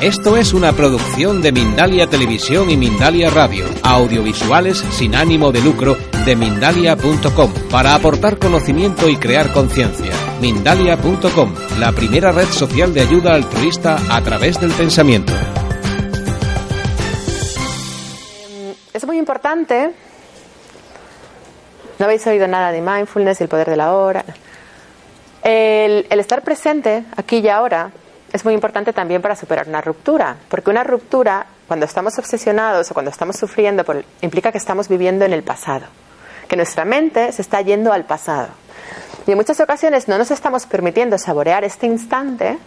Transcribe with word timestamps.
Esto 0.00 0.36
es 0.36 0.52
una 0.52 0.72
producción 0.72 1.40
de 1.40 1.52
Mindalia 1.52 2.06
Televisión 2.08 2.68
y 2.68 2.76
Mindalia 2.76 3.30
Radio, 3.30 3.64
audiovisuales 3.82 4.78
sin 4.78 5.14
ánimo 5.14 5.50
de 5.50 5.62
lucro 5.62 5.96
de 6.26 6.36
mindalia.com, 6.36 7.52
para 7.70 7.94
aportar 7.94 8.38
conocimiento 8.38 9.08
y 9.08 9.16
crear 9.16 9.52
conciencia. 9.52 10.12
Mindalia.com, 10.40 11.54
la 11.78 11.92
primera 11.92 12.32
red 12.32 12.48
social 12.48 12.92
de 12.92 13.00
ayuda 13.02 13.34
altruista 13.34 13.96
a 14.10 14.20
través 14.20 14.60
del 14.60 14.72
pensamiento. 14.72 15.32
Es 18.92 19.06
muy 19.06 19.16
importante. 19.16 19.92
No 21.98 22.04
habéis 22.04 22.26
oído 22.26 22.46
nada 22.46 22.72
de 22.72 22.82
mindfulness 22.82 23.40
y 23.40 23.44
el 23.44 23.48
poder 23.48 23.70
de 23.70 23.76
la 23.76 23.94
hora. 23.94 24.24
El, 25.42 26.06
el 26.10 26.20
estar 26.20 26.42
presente 26.42 27.04
aquí 27.16 27.38
y 27.38 27.48
ahora 27.48 27.90
es 28.34 28.44
muy 28.44 28.52
importante 28.52 28.92
también 28.92 29.22
para 29.22 29.36
superar 29.36 29.68
una 29.68 29.80
ruptura, 29.80 30.36
porque 30.48 30.68
una 30.68 30.82
ruptura, 30.82 31.46
cuando 31.68 31.86
estamos 31.86 32.18
obsesionados 32.18 32.90
o 32.90 32.92
cuando 32.92 33.12
estamos 33.12 33.36
sufriendo, 33.36 33.84
implica 34.22 34.50
que 34.50 34.58
estamos 34.58 34.88
viviendo 34.88 35.24
en 35.24 35.32
el 35.32 35.44
pasado, 35.44 35.86
que 36.48 36.56
nuestra 36.56 36.84
mente 36.84 37.30
se 37.30 37.42
está 37.42 37.60
yendo 37.60 37.92
al 37.92 38.06
pasado. 38.06 38.48
Y 39.24 39.30
en 39.30 39.36
muchas 39.36 39.60
ocasiones 39.60 40.08
no 40.08 40.18
nos 40.18 40.32
estamos 40.32 40.66
permitiendo 40.66 41.16
saborear 41.16 41.62
este 41.62 41.86
instante 41.86 42.58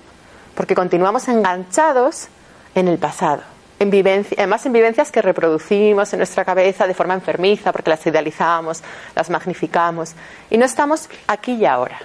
porque 0.56 0.74
continuamos 0.74 1.28
enganchados 1.28 2.30
en 2.74 2.88
el 2.88 2.98
pasado. 2.98 3.42
En 3.80 3.90
vivencia, 3.90 4.36
además 4.38 4.66
en 4.66 4.72
vivencias 4.72 5.12
que 5.12 5.22
reproducimos 5.22 6.14
en 6.14 6.20
nuestra 6.20 6.46
cabeza 6.46 6.88
de 6.88 6.94
forma 6.94 7.14
enfermiza 7.14 7.74
porque 7.74 7.90
las 7.90 8.08
idealizamos, 8.08 8.82
las 9.16 9.30
magnificamos 9.30 10.14
y 10.50 10.58
no 10.58 10.64
estamos 10.64 11.10
aquí 11.28 11.56
y 11.56 11.66
ahora. 11.66 12.00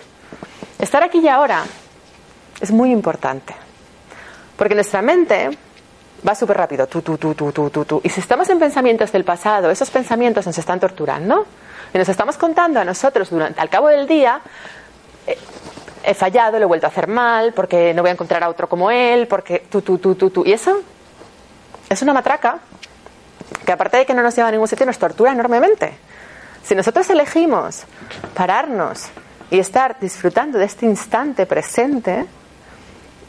Estar 0.81 1.05
aquí 1.05 1.21
y 1.21 1.29
ahora 1.29 1.65
es 2.63 2.71
muy 2.71 2.93
importante. 2.93 3.55
Porque 4.57 4.75
nuestra 4.75 5.03
mente 5.03 5.51
va 6.27 6.35
súper 6.35 6.57
rápido. 6.57 6.89
Y 8.03 8.09
si 8.09 8.21
estamos 8.21 8.49
en 8.49 8.59
pensamientos 8.61 9.11
del 9.11 9.25
pasado, 9.25 9.71
esos 9.71 9.91
pensamientos 9.91 10.47
nos 10.47 10.57
están 10.57 10.79
torturando 10.79 11.45
y 11.93 11.99
nos 11.99 12.09
estamos 12.09 12.37
contando 12.39 12.81
a 12.81 12.85
nosotros 12.85 13.29
durante, 13.31 13.61
al 13.61 13.69
cabo 13.69 13.89
del 13.89 14.07
día, 14.07 14.41
eh, 15.27 15.37
he 16.05 16.15
fallado, 16.15 16.59
lo 16.59 16.65
he 16.65 16.69
vuelto 16.69 16.87
a 16.87 16.91
hacer 16.91 17.09
mal, 17.09 17.53
porque 17.53 17.93
no 17.93 18.03
voy 18.03 18.11
a 18.11 18.13
encontrar 18.13 18.45
a 18.45 18.49
otro 18.49 18.69
como 18.69 18.91
él, 18.91 19.27
porque 19.27 19.67
tú, 19.69 19.83
tú, 19.83 19.99
tú, 19.99 20.15
tú, 20.15 20.31
tú. 20.31 20.45
Y 20.47 20.53
eso 20.53 20.81
es 21.89 22.01
una 22.01 22.13
matraca 22.13 22.61
que 23.67 23.73
aparte 23.73 23.99
de 23.99 24.07
que 24.07 24.15
no 24.15 24.23
nos 24.23 24.35
lleva 24.37 24.49
a 24.49 24.53
ningún 24.53 24.69
sitio, 24.69 24.87
nos 24.87 24.99
tortura 24.99 25.33
enormemente. 25.33 25.93
Si 26.63 26.77
nosotros 26.77 27.11
elegimos 27.11 27.83
pararnos 28.35 29.07
y 29.51 29.59
estar 29.59 29.99
disfrutando 30.01 30.59
de 30.59 30.65
este 30.65 30.87
instante 30.87 31.45
presente, 31.45 32.27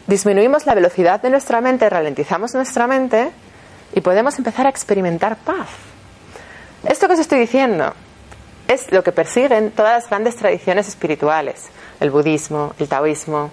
disminuimos 0.08 0.66
la 0.66 0.76
velocidad 0.76 1.22
de 1.22 1.30
nuestra 1.30 1.62
mente, 1.62 1.90
ralentizamos 1.90 2.54
nuestra 2.54 2.88
mente 2.88 3.32
y 3.94 4.02
podemos 4.02 4.38
empezar 4.38 4.66
a 4.66 4.70
experimentar 4.70 5.38
paz. 5.38 5.70
Esto 6.88 7.08
que 7.08 7.14
os 7.14 7.20
estoy 7.20 7.40
diciendo 7.40 7.94
es 8.68 8.92
lo 8.92 9.04
que 9.04 9.12
persiguen 9.12 9.72
todas 9.72 9.94
las 9.94 10.10
grandes 10.10 10.36
tradiciones 10.36 10.88
espirituales, 10.88 11.70
el 12.00 12.12
budismo, 12.12 12.74
el 12.80 12.88
taoísmo, 12.88 13.52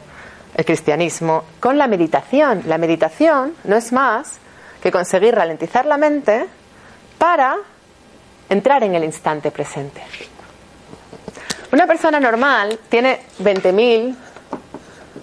el 0.54 0.64
cristianismo, 0.64 1.44
con 1.60 1.78
la 1.78 1.86
meditación. 1.86 2.62
La 2.66 2.78
meditación 2.78 3.54
no 3.64 3.76
es 3.76 3.92
más 3.92 4.38
que 4.82 4.90
conseguir 4.90 5.34
ralentizar 5.34 5.86
la 5.86 5.96
mente 5.96 6.46
para 7.18 7.56
entrar 8.48 8.82
en 8.82 8.94
el 8.94 9.04
instante 9.04 9.50
presente. 9.50 10.02
Una 11.72 11.86
persona 11.86 12.18
normal 12.18 12.80
tiene 12.88 13.20
20.000 13.40 14.16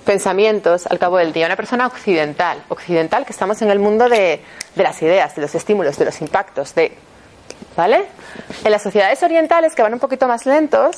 pensamientos 0.07 0.87
al 0.87 0.97
cabo 0.97 1.17
del 1.17 1.33
día. 1.33 1.45
Una 1.45 1.57
persona 1.57 1.85
occidental, 1.85 2.63
occidental 2.69 3.25
que 3.25 3.33
estamos 3.33 3.61
en 3.61 3.69
el 3.69 3.77
mundo 3.77 4.07
de, 4.07 4.41
de 4.73 4.83
las 4.83 4.99
ideas, 5.01 5.35
de 5.35 5.41
los 5.41 5.53
estímulos, 5.53 5.97
de 5.97 6.05
los 6.05 6.21
impactos, 6.21 6.73
de 6.73 6.97
¿vale? 7.75 8.05
En 8.63 8.71
las 8.71 8.81
sociedades 8.81 9.21
orientales 9.21 9.75
que 9.75 9.81
van 9.83 9.93
un 9.93 9.99
poquito 9.99 10.27
más 10.27 10.45
lentos, 10.45 10.95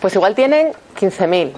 pues 0.00 0.14
igual 0.14 0.36
tienen 0.36 0.72
15.000. 0.98 1.52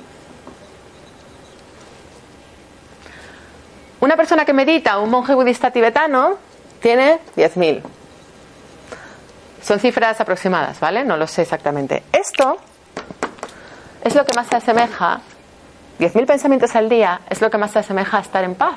Una 4.00 4.16
persona 4.16 4.46
que 4.46 4.54
medita, 4.54 4.98
un 4.98 5.10
monje 5.10 5.34
budista 5.34 5.70
tibetano, 5.70 6.38
tiene 6.80 7.18
10.000. 7.36 7.82
Son 9.62 9.78
cifras 9.80 10.18
aproximadas, 10.20 10.80
¿vale? 10.80 11.04
No 11.04 11.18
lo 11.18 11.26
sé 11.26 11.42
exactamente. 11.42 12.04
Esto 12.10 12.56
es 14.02 14.14
lo 14.14 14.24
que 14.24 14.32
más 14.34 14.46
se 14.46 14.56
asemeja, 14.56 15.20
10.000 15.98 16.26
pensamientos 16.26 16.76
al 16.76 16.88
día, 16.88 17.20
es 17.30 17.40
lo 17.40 17.50
que 17.50 17.58
más 17.58 17.70
se 17.70 17.78
asemeja 17.78 18.18
a 18.18 18.20
estar 18.20 18.44
en 18.44 18.54
paz. 18.54 18.76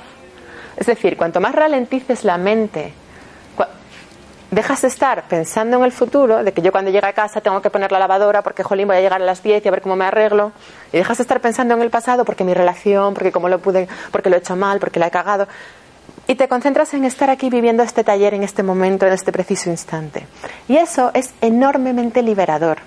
Es 0.77 0.87
decir, 0.87 1.17
cuanto 1.17 1.41
más 1.41 1.53
ralentices 1.53 2.23
la 2.23 2.37
mente, 2.37 2.93
dejas 4.51 4.81
de 4.81 4.87
estar 4.87 5.27
pensando 5.27 5.77
en 5.77 5.83
el 5.83 5.91
futuro, 5.91 6.43
de 6.43 6.53
que 6.53 6.61
yo 6.61 6.71
cuando 6.71 6.89
llegue 6.91 7.05
a 7.05 7.13
casa 7.13 7.41
tengo 7.41 7.61
que 7.61 7.69
poner 7.69 7.91
la 7.91 7.99
lavadora 7.99 8.41
porque, 8.41 8.63
jolín, 8.63 8.87
voy 8.87 8.97
a 8.97 9.01
llegar 9.01 9.21
a 9.21 9.25
las 9.25 9.43
10 9.43 9.63
y 9.63 9.67
a 9.67 9.71
ver 9.71 9.81
cómo 9.81 9.95
me 9.95 10.05
arreglo, 10.05 10.51
y 10.91 10.97
dejas 10.97 11.17
de 11.17 11.23
estar 11.23 11.41
pensando 11.41 11.73
en 11.73 11.81
el 11.81 11.89
pasado 11.89 12.25
porque 12.25 12.43
mi 12.43 12.53
relación, 12.53 13.13
porque 13.13 13.31
cómo 13.31 13.49
lo 13.49 13.59
pude, 13.59 13.87
porque 14.11 14.29
lo 14.29 14.37
he 14.37 14.39
hecho 14.39 14.55
mal, 14.55 14.79
porque 14.79 14.99
la 14.99 15.07
he 15.07 15.11
cagado, 15.11 15.47
y 16.27 16.35
te 16.35 16.47
concentras 16.47 16.93
en 16.93 17.05
estar 17.05 17.29
aquí 17.29 17.49
viviendo 17.49 17.83
este 17.83 18.03
taller 18.03 18.33
en 18.33 18.43
este 18.43 18.63
momento, 18.63 19.05
en 19.05 19.13
este 19.13 19.31
preciso 19.31 19.69
instante. 19.69 20.25
Y 20.67 20.77
eso 20.77 21.11
es 21.13 21.33
enormemente 21.41 22.21
liberador. 22.21 22.77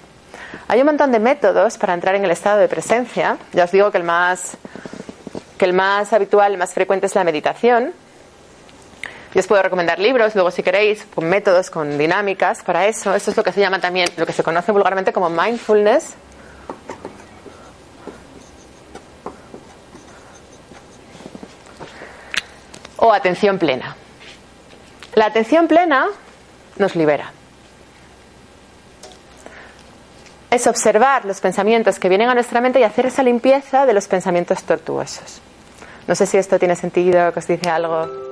Hay 0.69 0.81
un 0.81 0.87
montón 0.87 1.13
de 1.13 1.19
métodos 1.19 1.79
para 1.79 1.95
entrar 1.95 2.15
en 2.15 2.25
el 2.25 2.31
estado 2.31 2.59
de 2.59 2.69
presencia. 2.69 3.37
Ya 3.53 3.65
os 3.65 3.73
digo 3.73 3.91
que 3.91 3.99
el 3.99 4.05
más, 4.05 4.57
que 5.59 5.65
el 5.65 5.73
más 5.73 6.13
habitual, 6.13 6.53
el 6.53 6.59
más 6.59 6.73
frecuente 6.73 7.07
es 7.07 7.15
la 7.15 7.25
meditación. 7.25 7.93
Yo 9.35 9.41
os 9.41 9.47
puedo 9.47 9.63
recomendar 9.63 9.99
libros, 9.99 10.35
luego 10.35 10.51
si 10.51 10.63
queréis, 10.63 11.07
con 11.07 11.25
métodos, 11.25 11.71
con 11.71 11.97
dinámicas 11.97 12.63
para 12.63 12.87
eso. 12.87 13.15
Esto 13.15 13.31
es 13.31 13.37
lo 13.37 13.43
que 13.43 13.53
se 13.53 13.61
llama 13.61 13.81
también, 13.81 14.09
lo 14.17 14.27
que 14.27 14.33
se 14.33 14.43
conoce 14.43 14.73
vulgarmente 14.73 15.13
como 15.13 15.31
mindfulness. 15.31 16.15
O 22.99 23.13
atención 23.13 23.59
plena. 23.59 23.97
La 25.15 25.27
atención 25.27 25.67
plena 25.67 26.09
nos 26.77 26.95
libera. 26.95 27.33
Es 30.53 30.67
observar 30.67 31.25
los 31.25 31.41
pensamientos 31.41 31.99
que 31.99 32.11
vienen 32.11 32.29
a 32.29 32.35
nuestra 32.35 32.61
mente 32.61 32.79
y 32.79 32.83
hacer 32.83 33.07
esa 33.07 33.23
limpieza 33.23 33.87
de 33.87 33.95
los 33.95 34.07
pensamientos 34.07 34.63
tortuosos. 34.65 35.41
No 36.07 36.15
sé 36.15 36.27
si 36.27 36.37
esto 36.37 36.59
tiene 36.59 36.77
sentido, 36.77 37.33
que 37.33 37.39
os 37.39 37.47
dice 37.47 37.71
algo. 37.71 38.32